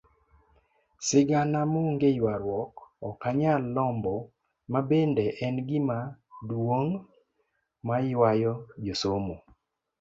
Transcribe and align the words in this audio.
Sigana 1.07 1.59
monge 1.71 2.09
yuaruok 2.17 2.73
okanyal 3.09 3.61
lombo 3.75 4.13
mabende 4.71 5.25
en 5.45 5.55
gima 5.67 5.97
duong' 6.49 6.93
mayuayo 7.87 8.53
josomo. 8.85 9.35